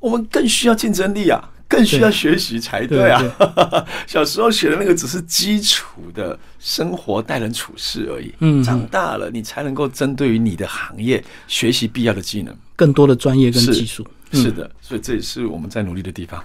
[0.00, 1.48] 我们更需要竞争力啊。
[1.68, 3.22] 更需要学习才对啊！
[4.06, 8.32] 小时候学的那个只是基础的生活待人处事而已。
[8.38, 14.06] 嗯，长大了你才能够针对于你的行业学习必要的技能，更多的专业跟技术。
[14.30, 16.42] 是的，所以这也是我们在努力的地方。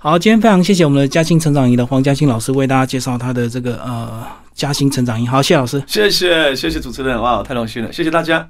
[0.00, 5.24] 好，今天非常谢谢我们的嘉兴成长营的黄嘉兴老师为大家介绍他的这个呃嘉兴成长营。
[5.28, 8.48] 好，谢老师，谢谢谢谢主持人，哇，太荣幸了，谢谢大家。